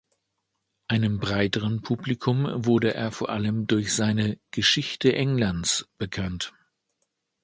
[0.87, 6.53] Einem breiteren Publikum wurde er vor allem durch seine "Geschichte Englands" bekannt.